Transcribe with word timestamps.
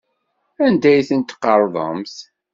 Anda 0.65 0.89
ay 0.91 1.03
tent-tqerḍemt? 1.09 2.15